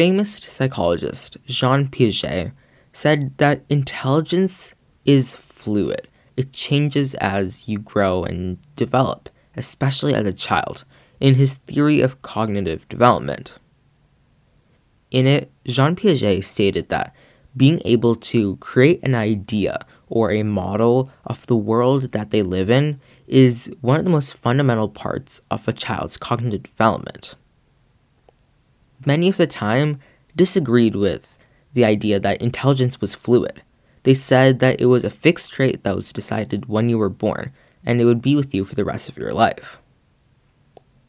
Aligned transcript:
famous 0.00 0.32
psychologist 0.36 1.36
Jean 1.44 1.86
Piaget 1.86 2.52
said 2.90 3.36
that 3.36 3.66
intelligence 3.68 4.72
is 5.04 5.34
fluid. 5.34 6.08
It 6.38 6.54
changes 6.54 7.12
as 7.16 7.68
you 7.68 7.78
grow 7.78 8.24
and 8.24 8.56
develop, 8.76 9.28
especially 9.58 10.14
as 10.14 10.26
a 10.26 10.32
child, 10.32 10.86
in 11.20 11.34
his 11.34 11.58
theory 11.68 12.00
of 12.00 12.22
cognitive 12.22 12.88
development. 12.88 13.58
In 15.10 15.26
it, 15.26 15.52
Jean 15.66 15.94
Piaget 15.94 16.44
stated 16.44 16.88
that 16.88 17.14
being 17.54 17.82
able 17.84 18.16
to 18.32 18.56
create 18.56 19.00
an 19.02 19.14
idea 19.14 19.84
or 20.08 20.30
a 20.30 20.44
model 20.44 21.10
of 21.26 21.46
the 21.46 21.56
world 21.56 22.12
that 22.12 22.30
they 22.30 22.40
live 22.40 22.70
in 22.70 22.98
is 23.26 23.70
one 23.82 23.98
of 23.98 24.06
the 24.06 24.10
most 24.10 24.32
fundamental 24.32 24.88
parts 24.88 25.42
of 25.50 25.68
a 25.68 25.74
child's 25.74 26.16
cognitive 26.16 26.62
development. 26.62 27.34
Many 29.06 29.30
of 29.30 29.38
the 29.38 29.46
time 29.46 29.98
disagreed 30.36 30.94
with 30.94 31.38
the 31.72 31.86
idea 31.86 32.20
that 32.20 32.42
intelligence 32.42 33.00
was 33.00 33.14
fluid. 33.14 33.62
They 34.02 34.12
said 34.12 34.58
that 34.58 34.78
it 34.78 34.86
was 34.86 35.04
a 35.04 35.10
fixed 35.10 35.52
trait 35.52 35.82
that 35.84 35.96
was 35.96 36.12
decided 36.12 36.66
when 36.66 36.90
you 36.90 36.98
were 36.98 37.08
born 37.08 37.52
and 37.84 37.98
it 37.98 38.04
would 38.04 38.20
be 38.20 38.36
with 38.36 38.54
you 38.54 38.66
for 38.66 38.74
the 38.74 38.84
rest 38.84 39.08
of 39.08 39.16
your 39.16 39.32
life. 39.32 39.78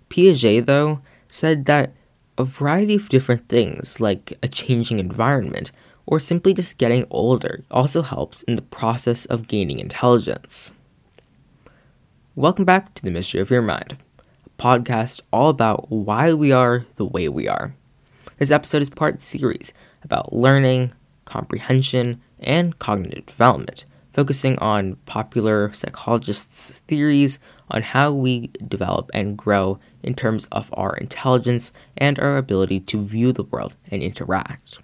Piaget, 0.09 0.67
though, 0.67 1.01
said 1.27 1.65
that 1.65 1.93
a 2.37 2.45
variety 2.45 2.95
of 2.95 3.09
different 3.09 3.49
things, 3.49 3.99
like 3.99 4.37
a 4.41 4.47
changing 4.47 4.99
environment 4.99 5.71
or 6.05 6.17
simply 6.17 6.53
just 6.53 6.77
getting 6.77 7.05
older, 7.09 7.63
also 7.69 8.01
helps 8.03 8.41
in 8.43 8.55
the 8.55 8.61
process 8.61 9.25
of 9.25 9.49
gaining 9.49 9.79
intelligence. 9.79 10.71
Welcome 12.35 12.63
back 12.63 12.93
to 12.95 13.03
The 13.03 13.11
Mystery 13.11 13.41
of 13.41 13.51
Your 13.51 13.61
Mind, 13.61 13.97
a 14.45 14.61
podcast 14.61 15.19
all 15.33 15.49
about 15.49 15.91
why 15.91 16.33
we 16.33 16.53
are 16.53 16.85
the 16.95 17.05
way 17.05 17.27
we 17.27 17.49
are. 17.49 17.75
This 18.41 18.49
episode 18.49 18.81
is 18.81 18.89
part 18.89 19.21
series 19.21 19.71
about 20.03 20.33
learning, 20.33 20.93
comprehension, 21.25 22.19
and 22.39 22.79
cognitive 22.79 23.27
development, 23.27 23.85
focusing 24.13 24.57
on 24.57 24.95
popular 25.05 25.71
psychologists' 25.73 26.81
theories 26.87 27.37
on 27.69 27.83
how 27.83 28.11
we 28.11 28.49
develop 28.67 29.11
and 29.13 29.37
grow 29.37 29.77
in 30.01 30.15
terms 30.15 30.47
of 30.51 30.73
our 30.73 30.95
intelligence 30.95 31.71
and 31.95 32.19
our 32.19 32.37
ability 32.37 32.79
to 32.79 33.03
view 33.03 33.31
the 33.31 33.43
world 33.43 33.75
and 33.91 34.01
interact. 34.01 34.79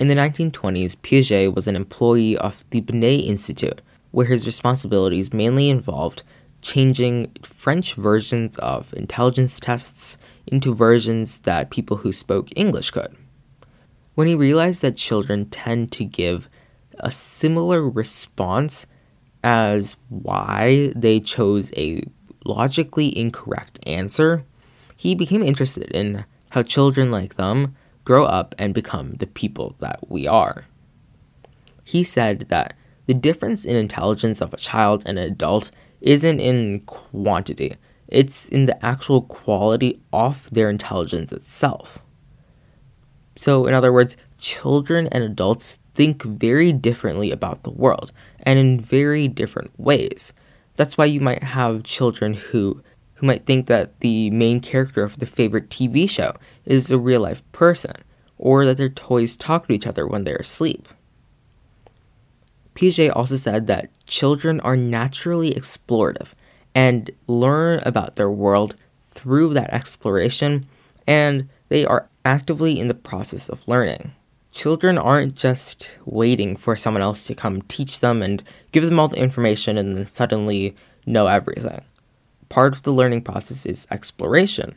In 0.00 0.08
the 0.08 0.16
1920s, 0.16 0.96
Piaget 0.96 1.54
was 1.54 1.68
an 1.68 1.76
employee 1.76 2.36
of 2.36 2.64
the 2.70 2.80
Binet 2.80 3.20
Institute, 3.24 3.82
where 4.10 4.26
his 4.26 4.46
responsibilities 4.46 5.32
mainly 5.32 5.70
involved 5.70 6.24
changing 6.64 7.30
French 7.42 7.94
versions 7.94 8.56
of 8.58 8.92
intelligence 8.94 9.60
tests 9.60 10.16
into 10.46 10.74
versions 10.74 11.40
that 11.40 11.70
people 11.70 11.98
who 11.98 12.12
spoke 12.12 12.48
English 12.56 12.90
could. 12.90 13.14
When 14.14 14.26
he 14.26 14.34
realized 14.34 14.80
that 14.82 14.96
children 14.96 15.46
tend 15.46 15.92
to 15.92 16.04
give 16.04 16.48
a 16.98 17.10
similar 17.10 17.88
response 17.88 18.86
as 19.42 19.96
why 20.08 20.92
they 20.96 21.20
chose 21.20 21.70
a 21.76 22.02
logically 22.44 23.16
incorrect 23.16 23.78
answer, 23.86 24.44
he 24.96 25.14
became 25.14 25.42
interested 25.42 25.90
in 25.90 26.24
how 26.50 26.62
children 26.62 27.10
like 27.10 27.34
them 27.34 27.76
grow 28.04 28.24
up 28.24 28.54
and 28.58 28.72
become 28.72 29.14
the 29.14 29.26
people 29.26 29.74
that 29.80 30.10
we 30.10 30.26
are. 30.26 30.66
He 31.84 32.04
said 32.04 32.46
that 32.48 32.74
the 33.06 33.14
difference 33.14 33.66
in 33.66 33.76
intelligence 33.76 34.40
of 34.40 34.54
a 34.54 34.58
child 34.58 35.02
and 35.04 35.18
an 35.18 35.30
adult 35.30 35.70
isn't 36.04 36.38
in 36.38 36.80
quantity, 36.80 37.76
it's 38.08 38.48
in 38.50 38.66
the 38.66 38.84
actual 38.84 39.22
quality 39.22 40.00
of 40.12 40.48
their 40.50 40.68
intelligence 40.68 41.32
itself. 41.32 41.98
So, 43.36 43.66
in 43.66 43.74
other 43.74 43.92
words, 43.92 44.16
children 44.38 45.08
and 45.08 45.24
adults 45.24 45.78
think 45.94 46.22
very 46.22 46.72
differently 46.72 47.30
about 47.30 47.62
the 47.62 47.70
world 47.70 48.12
and 48.42 48.58
in 48.58 48.78
very 48.78 49.26
different 49.26 49.70
ways. 49.78 50.32
That's 50.76 50.98
why 50.98 51.06
you 51.06 51.20
might 51.20 51.42
have 51.42 51.82
children 51.82 52.34
who 52.34 52.82
who 53.14 53.26
might 53.26 53.46
think 53.46 53.66
that 53.66 54.00
the 54.00 54.28
main 54.30 54.60
character 54.60 55.02
of 55.02 55.18
their 55.18 55.28
favorite 55.28 55.70
TV 55.70 56.10
show 56.10 56.34
is 56.64 56.90
a 56.90 56.98
real 56.98 57.20
life 57.20 57.42
person, 57.52 57.94
or 58.38 58.66
that 58.66 58.76
their 58.76 58.88
toys 58.88 59.36
talk 59.36 59.68
to 59.68 59.72
each 59.72 59.86
other 59.86 60.04
when 60.06 60.24
they're 60.24 60.36
asleep. 60.36 60.88
Piaget 62.74 63.12
also 63.14 63.36
said 63.36 63.66
that 63.66 63.90
children 64.06 64.60
are 64.60 64.76
naturally 64.76 65.52
explorative 65.54 66.28
and 66.74 67.10
learn 67.26 67.80
about 67.84 68.16
their 68.16 68.30
world 68.30 68.74
through 69.02 69.54
that 69.54 69.72
exploration, 69.72 70.66
and 71.06 71.48
they 71.68 71.84
are 71.84 72.08
actively 72.24 72.78
in 72.80 72.88
the 72.88 72.94
process 72.94 73.48
of 73.48 73.66
learning. 73.68 74.12
Children 74.50 74.98
aren't 74.98 75.34
just 75.34 75.98
waiting 76.04 76.56
for 76.56 76.76
someone 76.76 77.02
else 77.02 77.24
to 77.24 77.34
come 77.34 77.62
teach 77.62 78.00
them 78.00 78.22
and 78.22 78.42
give 78.72 78.84
them 78.84 78.98
all 78.98 79.08
the 79.08 79.16
information 79.16 79.76
and 79.76 79.96
then 79.96 80.06
suddenly 80.06 80.76
know 81.06 81.26
everything. 81.26 81.82
Part 82.48 82.74
of 82.74 82.82
the 82.82 82.92
learning 82.92 83.22
process 83.22 83.66
is 83.66 83.86
exploration. 83.90 84.74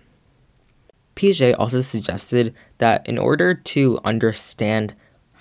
Piaget 1.16 1.56
also 1.58 1.82
suggested 1.82 2.54
that 2.78 3.08
in 3.08 3.18
order 3.18 3.54
to 3.54 4.00
understand 4.04 4.96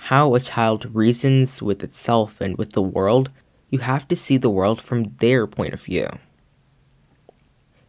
how 0.07 0.37
a 0.37 0.39
child 0.39 0.95
reasons 0.95 1.61
with 1.61 1.83
itself 1.83 2.41
and 2.41 2.57
with 2.57 2.71
the 2.73 2.83
world, 2.83 3.29
you 3.71 3.81
have 3.81 4.07
to 4.07 4.15
see 4.15 4.37
the 4.37 4.49
world 4.49 4.81
from 4.81 5.03
their 5.19 5.49
point 5.49 5.75
of 5.75 5.83
view. 5.83 6.09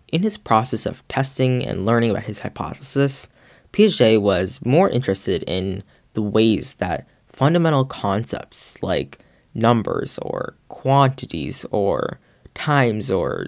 In 0.07 0.23
his 0.23 0.35
process 0.35 0.87
of 0.87 1.07
testing 1.07 1.63
and 1.63 1.85
learning 1.85 2.09
about 2.09 2.23
his 2.23 2.39
hypothesis, 2.39 3.27
Piaget 3.71 4.19
was 4.19 4.65
more 4.65 4.89
interested 4.89 5.43
in 5.43 5.83
the 6.15 6.23
ways 6.23 6.73
that 6.79 7.07
fundamental 7.27 7.85
concepts 7.85 8.81
like 8.81 9.19
numbers 9.53 10.17
or 10.23 10.55
quantities 10.69 11.65
or 11.69 12.19
times 12.55 13.11
or 13.11 13.45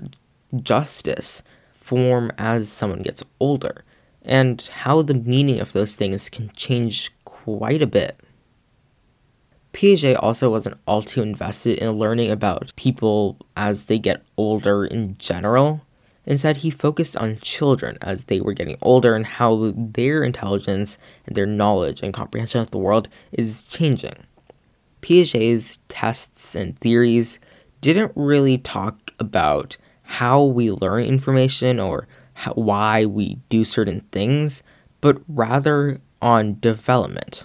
justice 0.61 1.41
form 1.73 2.31
as 2.37 2.69
someone 2.69 3.01
gets 3.01 3.23
older, 3.39 3.83
and 4.21 4.61
how 4.83 5.01
the 5.01 5.15
meaning 5.15 5.59
of 5.59 5.73
those 5.73 5.95
things 5.95 6.29
can 6.29 6.51
change 6.51 7.11
quite 7.25 7.81
a 7.81 7.87
bit. 7.87 8.19
Piaget 9.73 10.17
also 10.19 10.49
wasn't 10.49 10.79
all 10.87 11.01
too 11.01 11.21
invested 11.21 11.77
in 11.77 11.91
learning 11.91 12.31
about 12.31 12.73
people 12.75 13.37
as 13.55 13.85
they 13.85 13.99
get 13.99 14.23
older 14.35 14.85
in 14.85 15.17
general. 15.19 15.81
Instead, 16.25 16.57
he 16.57 16.69
focused 16.69 17.15
on 17.17 17.37
children 17.37 17.97
as 18.01 18.25
they 18.25 18.41
were 18.41 18.53
getting 18.53 18.77
older 18.81 19.15
and 19.15 19.25
how 19.25 19.73
their 19.75 20.23
intelligence 20.23 20.97
and 21.25 21.35
their 21.35 21.45
knowledge 21.45 22.01
and 22.01 22.13
comprehension 22.13 22.61
of 22.61 22.71
the 22.71 22.77
world 22.77 23.09
is 23.31 23.63
changing. 23.63 24.15
Piaget's 25.01 25.79
tests 25.87 26.55
and 26.55 26.77
theories 26.79 27.39
didn't 27.81 28.11
really 28.15 28.57
talk 28.57 29.13
about 29.19 29.77
how 30.03 30.43
we 30.43 30.71
learn 30.71 31.03
information 31.03 31.79
or 31.79 32.07
how, 32.33 32.53
why 32.53 33.05
we 33.05 33.37
do 33.49 33.63
certain 33.63 34.01
things, 34.11 34.63
but 35.01 35.21
rather 35.27 36.01
on 36.21 36.59
development. 36.59 37.43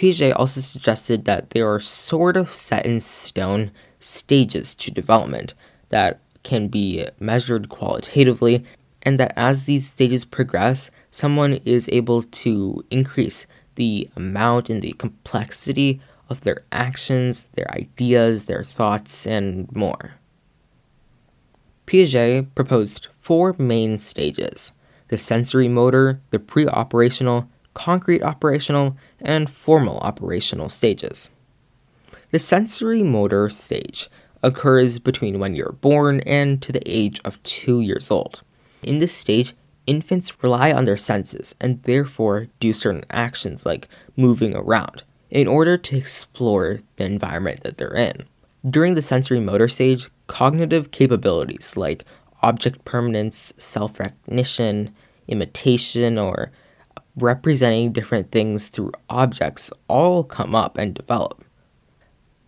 Piaget 0.00 0.32
also 0.34 0.62
suggested 0.62 1.26
that 1.26 1.50
there 1.50 1.70
are 1.70 1.78
sort 1.78 2.38
of 2.38 2.48
set 2.48 2.86
in 2.86 3.00
stone 3.00 3.70
stages 3.98 4.74
to 4.76 4.90
development 4.90 5.52
that 5.90 6.20
can 6.42 6.68
be 6.68 7.06
measured 7.18 7.68
qualitatively, 7.68 8.64
and 9.02 9.20
that 9.20 9.34
as 9.36 9.66
these 9.66 9.90
stages 9.90 10.24
progress, 10.24 10.90
someone 11.10 11.60
is 11.66 11.86
able 11.92 12.22
to 12.22 12.82
increase 12.90 13.46
the 13.74 14.08
amount 14.16 14.70
and 14.70 14.80
the 14.80 14.92
complexity 14.92 16.00
of 16.30 16.40
their 16.40 16.64
actions, 16.72 17.48
their 17.52 17.70
ideas, 17.70 18.46
their 18.46 18.64
thoughts, 18.64 19.26
and 19.26 19.70
more. 19.76 20.14
Piaget 21.86 22.46
proposed 22.54 23.08
four 23.18 23.54
main 23.58 23.98
stages 23.98 24.72
the 25.08 25.18
sensory 25.18 25.68
motor, 25.68 26.22
the 26.30 26.38
pre 26.38 26.66
operational, 26.66 27.50
concrete 27.74 28.22
operational, 28.22 28.96
and 29.20 29.50
formal 29.50 29.98
operational 29.98 30.68
stages. 30.68 31.28
The 32.30 32.38
sensory 32.38 33.02
motor 33.02 33.48
stage 33.50 34.08
occurs 34.42 34.98
between 34.98 35.38
when 35.38 35.54
you're 35.54 35.72
born 35.80 36.20
and 36.20 36.62
to 36.62 36.72
the 36.72 36.82
age 36.86 37.20
of 37.24 37.42
two 37.42 37.80
years 37.80 38.10
old. 38.10 38.42
In 38.82 38.98
this 38.98 39.12
stage, 39.12 39.54
infants 39.86 40.42
rely 40.42 40.72
on 40.72 40.84
their 40.84 40.96
senses 40.96 41.54
and 41.60 41.82
therefore 41.82 42.46
do 42.60 42.72
certain 42.72 43.04
actions 43.10 43.66
like 43.66 43.88
moving 44.16 44.54
around 44.54 45.02
in 45.30 45.46
order 45.46 45.76
to 45.76 45.96
explore 45.96 46.80
the 46.96 47.04
environment 47.04 47.62
that 47.62 47.76
they're 47.76 47.94
in. 47.94 48.24
During 48.68 48.94
the 48.94 49.02
sensory 49.02 49.40
motor 49.40 49.68
stage, 49.68 50.10
cognitive 50.26 50.90
capabilities 50.90 51.76
like 51.76 52.04
object 52.42 52.84
permanence, 52.84 53.52
self 53.58 53.98
recognition, 53.98 54.94
imitation, 55.28 56.18
or 56.18 56.50
representing 57.22 57.92
different 57.92 58.30
things 58.30 58.68
through 58.68 58.92
objects 59.08 59.70
all 59.88 60.24
come 60.24 60.54
up 60.54 60.78
and 60.78 60.94
develop. 60.94 61.44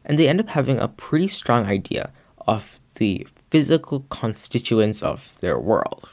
And 0.04 0.19
they 0.19 0.28
end 0.28 0.40
up 0.40 0.48
having 0.48 0.78
a 0.78 0.88
pretty 0.88 1.28
strong 1.28 1.66
idea 1.66 2.10
of 2.46 2.80
the 2.96 3.26
physical 3.50 4.00
constituents 4.10 5.02
of 5.02 5.34
their 5.40 5.58
world. 5.58 6.08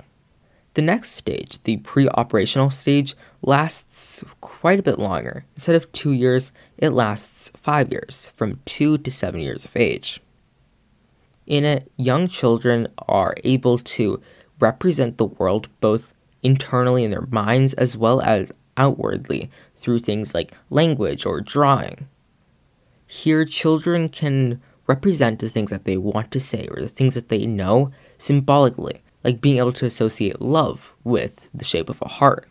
The 0.76 0.82
next 0.82 1.12
stage, 1.12 1.62
the 1.64 1.78
pre 1.78 2.08
operational 2.10 2.70
stage, 2.70 3.16
lasts 3.42 4.24
quite 4.40 4.80
a 4.80 4.84
bit 4.84 5.00
longer. 5.00 5.46
Instead 5.56 5.76
of 5.76 5.92
two 5.92 6.12
years, 6.12 6.52
it 6.78 6.92
lasts 6.92 7.52
five 7.58 7.92
years, 7.92 8.30
from 8.34 8.60
two 8.66 8.98
to 9.00 9.12
seven 9.12 9.42
years 9.42 9.66
of 9.66 9.76
age. 9.76 10.22
In 11.48 11.66
it, 11.66 11.92
young 11.98 12.28
children 12.28 12.88
are 13.08 13.34
able 13.44 13.80
to 13.80 14.22
represent 14.60 15.18
the 15.18 15.26
world 15.26 15.68
both 15.82 16.14
internally 16.44 17.04
in 17.04 17.12
their 17.12 17.28
minds 17.30 17.74
as 17.74 17.98
well 17.98 18.22
as 18.22 18.52
outwardly 18.78 19.50
through 19.76 20.00
things 20.00 20.34
like 20.34 20.54
language 20.70 21.26
or 21.26 21.42
drawing. 21.42 22.08
Here, 23.08 23.46
children 23.46 24.10
can 24.10 24.62
represent 24.88 25.40
the 25.40 25.50
things 25.50 25.70
that 25.70 25.86
they 25.86 25.98
want 25.98 26.32
to 26.32 26.40
say 26.40 26.68
or 26.72 26.82
the 26.82 26.90
things 26.90 27.14
that 27.16 27.30
they 27.30 27.46
know 27.46 27.92
symbolically, 28.18 29.02
like 29.24 29.42
being 29.42 29.58
able 29.58 29.74
to 29.74 29.86
associate 29.86 30.42
love 30.42 30.94
with 31.04 31.50
the 31.54 31.66
shape 31.66 31.90
of 31.90 32.02
a 32.02 32.08
heart. 32.08 32.48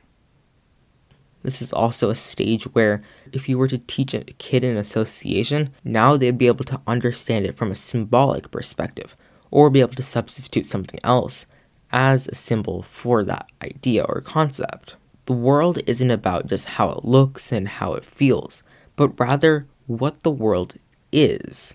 This 1.42 1.62
is 1.62 1.72
also 1.72 2.10
a 2.10 2.14
stage 2.14 2.64
where, 2.74 3.02
if 3.32 3.48
you 3.48 3.58
were 3.58 3.68
to 3.68 3.78
teach 3.78 4.12
a 4.12 4.24
kid 4.24 4.64
an 4.64 4.76
association, 4.76 5.72
now 5.84 6.16
they'd 6.16 6.36
be 6.36 6.48
able 6.48 6.64
to 6.64 6.80
understand 6.86 7.46
it 7.46 7.56
from 7.56 7.70
a 7.70 7.76
symbolic 7.76 8.50
perspective, 8.50 9.16
or 9.50 9.70
be 9.70 9.80
able 9.80 9.94
to 9.94 10.02
substitute 10.02 10.66
something 10.66 11.00
else 11.04 11.46
as 11.92 12.28
a 12.28 12.34
symbol 12.34 12.82
for 12.82 13.24
that 13.24 13.48
idea 13.62 14.04
or 14.04 14.20
concept. 14.20 14.96
The 15.26 15.32
world 15.32 15.78
isn't 15.86 16.10
about 16.10 16.46
just 16.46 16.64
how 16.66 16.90
it 16.90 17.04
looks 17.04 17.52
and 17.52 17.68
how 17.68 17.94
it 17.94 18.04
feels, 18.04 18.62
but 18.96 19.18
rather 19.20 19.66
what 19.86 20.22
the 20.22 20.30
world 20.30 20.74
is. 21.12 21.74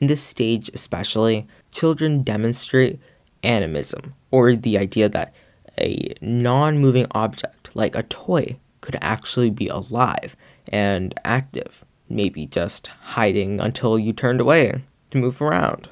In 0.00 0.06
this 0.06 0.22
stage, 0.22 0.70
especially, 0.74 1.46
children 1.72 2.22
demonstrate 2.22 3.00
animism, 3.42 4.14
or 4.30 4.54
the 4.54 4.78
idea 4.78 5.08
that 5.08 5.34
a 5.78 6.14
non 6.20 6.78
moving 6.78 7.06
object, 7.12 7.74
like 7.74 7.94
a 7.94 8.02
toy, 8.04 8.58
could 8.80 8.98
actually 9.00 9.50
be 9.50 9.68
alive 9.68 10.36
and 10.68 11.14
active, 11.24 11.84
maybe 12.08 12.46
just 12.46 12.86
hiding 12.86 13.60
until 13.60 13.98
you 13.98 14.12
turned 14.12 14.40
away 14.40 14.82
to 15.10 15.18
move 15.18 15.40
around. 15.40 15.88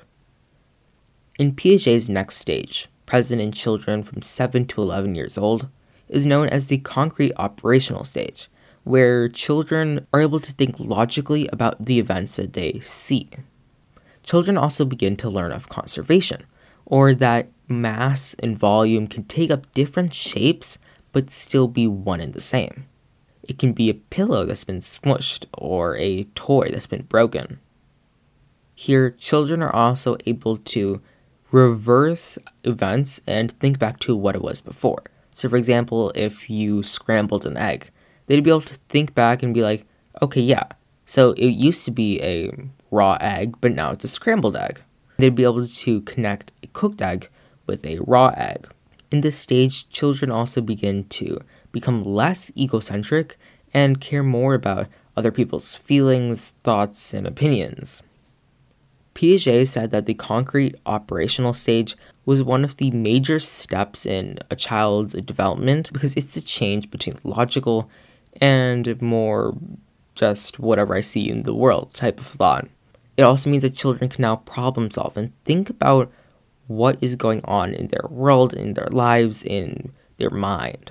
In 1.39 1.53
Piaget's 1.55 2.09
next 2.09 2.37
stage, 2.37 2.89
present 3.07 3.41
in 3.41 3.53
children 3.53 4.03
from 4.03 4.23
7 4.23 4.67
to 4.67 4.83
11 4.83 5.15
years 5.15 5.37
old, 5.39 5.69
is 6.09 6.27
known 6.27 6.49
as 6.49 6.67
the 6.67 6.79
concrete 6.79 7.33
operational 7.37 8.05
stage, 8.05 8.49
where 8.85 9.29
children 9.29 10.07
are 10.13 10.21
able 10.21 10.41
to 10.41 10.53
think 10.53 10.79
logically 10.79 11.49
about 11.49 11.85
the 11.85 11.99
events 11.99 12.37
that 12.37 12.53
they 12.53 12.81
see. 12.81 13.29
Children 14.23 14.57
also 14.57 14.85
begin 14.85 15.17
to 15.17 15.31
learn 15.31 15.53
of 15.53 15.69
conservation, 15.69 16.45
or 16.87 17.15
that 17.15 17.49
mass 17.69 18.35
and 18.39 18.59
volume 18.59 19.07
can 19.07 19.25
take 19.25 19.51
up 19.51 19.73
different 19.75 20.15
shapes 20.15 20.79
but 21.13 21.31
still 21.31 21.69
be 21.69 21.87
one 21.87 22.21
and 22.21 22.35
the 22.35 22.41
same. 22.41 22.87
It 23.43 23.59
can 23.59 23.73
be 23.73 23.89
a 23.89 23.95
pillow 23.95 24.45
that's 24.45 24.65
been 24.65 24.81
smushed 24.81 25.47
or 25.57 25.97
a 25.97 26.25
toy 26.35 26.71
that's 26.71 26.87
been 26.87 27.03
broken. 27.03 27.61
Here, 28.75 29.11
children 29.11 29.63
are 29.63 29.75
also 29.75 30.17
able 30.27 30.57
to 30.57 31.01
reverse 31.55 32.37
events 32.65 33.21
and 33.29 33.53
think 33.53 33.79
back 33.79 34.01
to 34.01 34.17
what 34.17 34.35
it 34.35 34.43
was 34.43 34.61
before. 34.61 35.05
So, 35.37 35.49
for 35.49 35.57
example, 35.57 36.11
if 36.17 36.51
you 36.51 36.83
scrambled 36.83 37.47
an 37.47 37.57
egg, 37.57 37.91
they'd 38.27 38.43
be 38.43 38.51
able 38.51 38.63
to 38.63 38.75
think 38.89 39.15
back 39.15 39.41
and 39.41 39.55
be 39.55 39.63
like, 39.63 39.87
okay, 40.21 40.41
yeah, 40.41 40.65
so 41.07 41.31
it 41.33 41.51
used 41.51 41.85
to 41.85 41.93
be 41.93 42.21
a 42.23 42.51
raw 42.91 43.17
egg, 43.21 43.55
but 43.61 43.73
now 43.73 43.93
it's 43.93 44.05
a 44.05 44.09
scrambled 44.09 44.57
egg. 44.57 44.81
They'd 45.19 45.37
be 45.37 45.45
able 45.45 45.65
to 45.65 46.01
connect 46.01 46.51
a 46.65 46.67
cooked 46.67 47.01
egg 47.01 47.29
with 47.67 47.87
a 47.87 48.01
raw 48.01 48.33
egg. 48.37 48.67
In 49.13 49.21
this 49.21 49.39
stage, 49.39 49.89
children 49.91 50.33
also 50.33 50.61
begin 50.61 51.05
to 51.11 51.41
become 51.71 52.05
less 52.05 52.51
egocentric 52.57 53.39
and 53.73 54.01
care 54.01 54.25
more 54.25 54.55
about 54.55 54.89
other 55.17 55.31
people's 55.31 55.77
feelings, 55.77 56.51
thoughts, 56.51 57.15
and 57.15 57.29
opinions. 57.29 58.03
Piaget 59.15 59.69
said 59.69 59.91
that 59.93 60.07
the 60.07 60.15
concrete 60.15 60.75
operational 60.87 61.53
stage 61.53 61.97
was 62.27 62.43
one 62.43 62.65
of 62.65 62.77
the 62.79 62.91
major 62.91 63.39
steps 63.39 64.05
in 64.07 64.39
a 64.51 64.57
child's 64.57 65.13
development 65.13 65.93
because 65.93 66.17
it's 66.17 66.33
the 66.33 66.41
change 66.41 66.91
between 66.91 67.19
logical 67.23 67.89
and 68.41 69.01
more 69.01 69.55
just 70.15 70.59
whatever 70.59 70.95
I 70.95 71.01
see 71.01 71.29
in 71.29 71.43
the 71.43 71.55
world 71.55 71.93
type 71.95 72.21
of 72.21 72.27
thought. 72.27 72.69
It 73.17 73.23
also 73.23 73.51
means 73.51 73.63
that 73.63 73.77
children 73.77 74.11
can 74.11 74.23
now 74.23 74.37
problem 74.37 74.91
solve 74.91 75.17
and 75.17 75.33
think 75.45 75.71
about 75.71 76.11
what 76.67 76.99
is 77.01 77.15
going 77.15 77.43
on 77.45 77.75
in 77.75 77.89
their 77.89 78.07
world, 78.09 78.55
in 78.55 78.75
their 78.75 78.89
lives, 78.91 79.43
in 79.43 79.93
their 80.17 80.31
mind. 80.31 80.91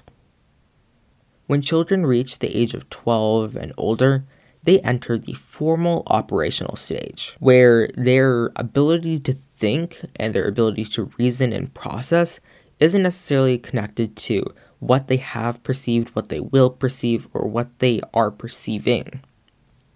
When 1.47 1.61
children 1.61 2.05
reach 2.05 2.39
the 2.39 2.55
age 2.55 2.73
of 2.73 2.89
12 2.89 3.55
and 3.55 3.73
older, 3.75 4.23
they 4.63 4.79
enter 4.79 5.17
the 5.17 5.33
formal 5.33 6.03
operational 6.07 6.75
stage, 6.75 7.35
where 7.39 7.89
their 7.95 8.51
ability 8.55 9.19
to 9.19 9.33
think 9.33 10.01
and 10.15 10.33
their 10.33 10.47
ability 10.47 10.85
to 10.85 11.11
reason 11.17 11.51
and 11.51 11.73
process 11.73 12.39
isn't 12.79 13.03
necessarily 13.03 13.57
connected 13.57 14.15
to 14.15 14.53
what 14.79 15.07
they 15.07 15.17
have 15.17 15.63
perceived, 15.63 16.09
what 16.09 16.29
they 16.29 16.39
will 16.39 16.69
perceive, 16.69 17.27
or 17.33 17.47
what 17.47 17.79
they 17.79 18.01
are 18.13 18.31
perceiving. 18.31 19.21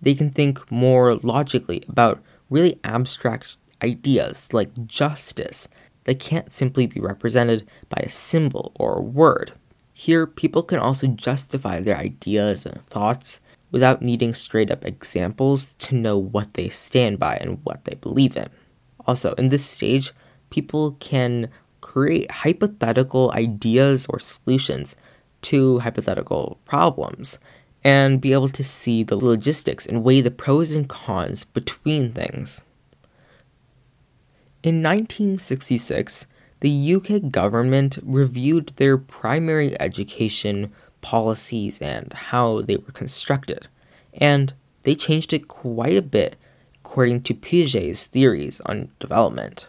They 0.01 0.15
can 0.15 0.29
think 0.29 0.71
more 0.71 1.15
logically 1.15 1.83
about 1.89 2.21
really 2.49 2.79
abstract 2.83 3.57
ideas 3.83 4.53
like 4.53 4.87
justice 4.87 5.67
that 6.05 6.19
can't 6.19 6.51
simply 6.51 6.87
be 6.87 6.99
represented 7.01 7.67
by 7.89 8.01
a 8.01 8.09
symbol 8.09 8.71
or 8.75 8.97
a 8.97 9.01
word. 9.01 9.51
Here, 9.93 10.25
people 10.25 10.63
can 10.63 10.79
also 10.79 11.07
justify 11.07 11.81
their 11.81 11.97
ideas 11.97 12.65
and 12.65 12.81
thoughts 12.85 13.39
without 13.71 14.01
needing 14.01 14.33
straight 14.33 14.71
up 14.71 14.85
examples 14.85 15.73
to 15.79 15.95
know 15.95 16.17
what 16.17 16.53
they 16.53 16.69
stand 16.69 17.19
by 17.19 17.35
and 17.35 17.59
what 17.63 17.83
they 17.85 17.95
believe 17.95 18.37
in. 18.37 18.49
Also, 19.05 19.33
in 19.33 19.49
this 19.49 19.65
stage, 19.65 20.11
people 20.49 20.91
can 20.99 21.49
create 21.81 22.29
hypothetical 22.31 23.31
ideas 23.33 24.05
or 24.09 24.19
solutions 24.19 24.95
to 25.41 25.79
hypothetical 25.79 26.59
problems 26.65 27.39
and 27.83 28.19
be 28.19 28.33
able 28.33 28.49
to 28.49 28.63
see 28.63 29.03
the 29.03 29.15
logistics 29.15 29.85
and 29.85 30.03
weigh 30.03 30.21
the 30.21 30.31
pros 30.31 30.73
and 30.73 30.89
cons 30.89 31.43
between 31.43 32.11
things. 32.11 32.61
In 34.63 34.83
1966, 34.83 36.27
the 36.59 36.95
UK 36.95 37.31
government 37.31 37.99
reviewed 38.01 38.73
their 38.77 38.97
primary 38.97 39.79
education 39.79 40.73
policies 41.01 41.79
and 41.79 42.11
how 42.13 42.61
they 42.61 42.77
were 42.77 42.91
constructed, 42.91 43.67
and 44.13 44.53
they 44.83 44.95
changed 44.95 45.33
it 45.33 45.47
quite 45.47 45.97
a 45.97 46.01
bit 46.01 46.35
according 46.83 47.21
to 47.21 47.33
Piaget's 47.33 48.05
theories 48.05 48.61
on 48.65 48.89
development. 48.99 49.67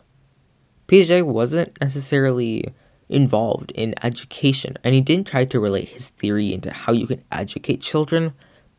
Piaget 0.87 1.27
wasn't 1.27 1.79
necessarily 1.81 2.73
involved 3.09 3.71
in 3.73 3.95
education, 4.03 4.77
and 4.85 4.95
he 4.95 5.01
didn't 5.01 5.27
try 5.27 5.45
to 5.45 5.61
relate 5.61 5.89
his 5.89 6.09
theory 6.09 6.53
into 6.53 6.71
how 6.71 6.93
you 6.93 7.07
can 7.07 7.23
educate 7.33 7.81
children, 7.81 8.33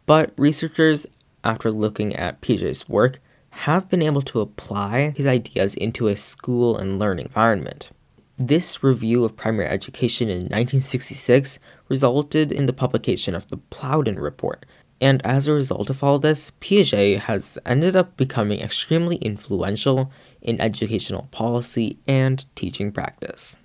but 0.06 0.32
researchers, 0.38 1.06
after 1.44 1.72
looking 1.72 2.16
at 2.16 2.42
Piaget's 2.42 2.88
work, 2.88 3.20
have 3.52 3.90
been 3.90 4.02
able 4.02 4.22
to 4.22 4.42
apply 4.42 5.12
his 5.16 5.28
ideas 5.28 5.76
into 5.76 6.08
a 6.08 6.16
school 6.16 6.78
and 6.78 7.00
learning 7.00 7.26
environment. 7.26 7.90
This 8.38 8.84
review 8.84 9.26
of 9.26 9.36
primary 9.36 9.68
education 9.68 10.30
in 10.30 10.44
1966 10.44 11.60
resulted 11.90 12.52
in 12.52 12.66
the 12.66 12.74
publication 12.74 13.36
of 13.36 13.50
the 13.50 13.58
Plowden 13.58 14.20
Report, 14.20 14.66
and 15.02 15.26
as 15.26 15.48
a 15.48 15.54
result 15.54 15.90
of 15.90 16.04
all 16.04 16.20
this, 16.20 16.52
Piaget 16.62 17.20
has 17.20 17.58
ended 17.66 17.96
up 17.96 18.16
becoming 18.16 18.60
extremely 18.60 19.18
influential 19.18 20.12
in 20.42 20.62
educational 20.62 21.28
policy 21.32 21.98
and 22.08 22.46
teaching 22.56 22.92
practice. 22.92 23.58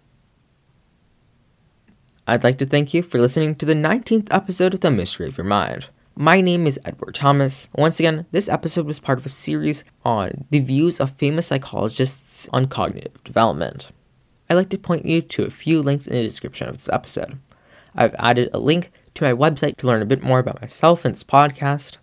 I'd 2.26 2.45
like 2.45 2.59
to 2.59 2.66
thank 2.66 2.95
you 2.95 3.02
for 3.02 3.21
listening 3.21 3.54
to 3.57 3.66
the 3.66 3.75
19th 3.75 4.28
episode 4.31 4.75
of 4.75 4.81
The 4.81 4.90
Mystery 4.90 5.28
of 5.28 5.37
Your 5.37 5.45
Mind. 5.45 5.88
My 6.16 6.40
name 6.40 6.66
is 6.66 6.81
Edward 6.85 7.16
Thomas. 7.16 7.69
Once 7.75 7.99
again, 7.99 8.25
this 8.31 8.49
episode 8.49 8.87
was 8.87 9.00
part 9.00 9.19
of 9.19 9.26
a 9.26 9.28
series 9.28 9.83
on 10.04 10.45
the 10.49 10.61
views 10.61 11.00
of 11.00 11.11
famous 11.11 11.49
psychologists 11.49 12.49
on 12.52 12.69
cognitive 12.69 13.23
development. 13.25 13.90
I'd 14.49 14.54
like 14.54 14.69
to 14.71 14.78
point 14.78 15.04
you 15.04 15.21
to 15.21 15.45
a 15.45 15.50
few 15.50 15.83
links 15.83 16.07
in 16.07 16.14
the 16.14 16.23
description 16.23 16.69
of 16.69 16.76
this 16.78 16.88
episode. 16.88 17.38
I've 17.95 18.15
added 18.19 18.51
a 18.53 18.59
link 18.59 18.91
to 19.15 19.25
my 19.25 19.33
website 19.33 19.77
to 19.77 19.87
learn 19.87 20.03
a 20.03 20.07
bit 20.07 20.23
more 20.23 20.39
about 20.39 20.61
myself 20.61 21.05
and 21.05 21.15
this 21.15 21.25
podcast. 21.25 21.97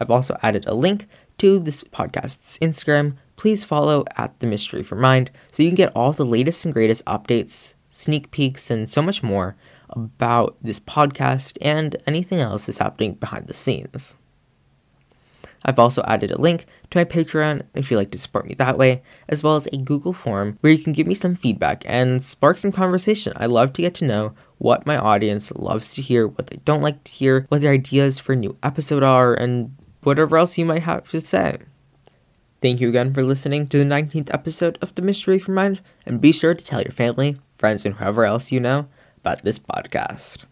I've 0.00 0.10
also 0.10 0.36
added 0.42 0.66
a 0.66 0.74
link 0.74 1.06
to 1.38 1.58
this 1.58 1.82
podcast's 1.84 2.58
Instagram. 2.58 3.16
Please 3.36 3.64
follow 3.64 4.04
at 4.16 4.38
The 4.40 4.46
Mystery 4.46 4.82
for 4.82 4.96
Mind 4.96 5.30
so 5.52 5.62
you 5.62 5.68
can 5.68 5.76
get 5.76 5.92
all 5.94 6.12
the 6.12 6.24
latest 6.24 6.64
and 6.64 6.74
greatest 6.74 7.04
updates, 7.04 7.74
sneak 7.90 8.30
peeks, 8.30 8.70
and 8.70 8.90
so 8.90 9.02
much 9.02 9.22
more 9.22 9.56
about 9.90 10.56
this 10.60 10.80
podcast 10.80 11.58
and 11.60 11.96
anything 12.06 12.40
else 12.40 12.66
that's 12.66 12.78
happening 12.78 13.14
behind 13.14 13.46
the 13.46 13.54
scenes. 13.54 14.16
I've 15.64 15.78
also 15.78 16.02
added 16.04 16.30
a 16.30 16.40
link 16.40 16.66
to 16.90 16.98
my 16.98 17.04
Patreon 17.04 17.62
if 17.74 17.90
you'd 17.90 17.96
like 17.96 18.12
to 18.12 18.18
support 18.18 18.46
me 18.46 18.54
that 18.54 18.78
way, 18.78 19.02
as 19.28 19.42
well 19.42 19.56
as 19.56 19.66
a 19.66 19.76
Google 19.76 20.12
form 20.12 20.58
where 20.60 20.72
you 20.72 20.82
can 20.82 20.92
give 20.92 21.06
me 21.06 21.14
some 21.14 21.34
feedback 21.34 21.82
and 21.86 22.22
spark 22.22 22.58
some 22.58 22.72
conversation. 22.72 23.32
I 23.36 23.46
love 23.46 23.72
to 23.74 23.82
get 23.82 23.94
to 23.96 24.04
know 24.04 24.34
what 24.58 24.86
my 24.86 24.96
audience 24.96 25.52
loves 25.52 25.94
to 25.94 26.02
hear, 26.02 26.26
what 26.26 26.48
they 26.48 26.58
don't 26.64 26.82
like 26.82 27.04
to 27.04 27.12
hear, 27.12 27.46
what 27.48 27.62
their 27.62 27.72
ideas 27.72 28.18
for 28.18 28.32
a 28.32 28.36
new 28.36 28.56
episode 28.62 29.02
are, 29.02 29.34
and 29.34 29.76
whatever 30.02 30.36
else 30.36 30.56
you 30.56 30.64
might 30.64 30.82
have 30.82 31.10
to 31.10 31.20
say. 31.20 31.58
Thank 32.62 32.80
you 32.80 32.88
again 32.88 33.12
for 33.12 33.22
listening 33.22 33.66
to 33.68 33.78
the 33.78 33.84
19th 33.84 34.32
episode 34.32 34.78
of 34.80 34.94
The 34.94 35.02
Mystery 35.02 35.38
for 35.38 35.52
Mind, 35.52 35.80
and 36.06 36.20
be 36.20 36.32
sure 36.32 36.54
to 36.54 36.64
tell 36.64 36.80
your 36.80 36.92
family, 36.92 37.36
friends, 37.56 37.84
and 37.84 37.96
whoever 37.96 38.24
else 38.24 38.50
you 38.50 38.60
know 38.60 38.88
about 39.18 39.42
this 39.42 39.58
podcast. 39.58 40.44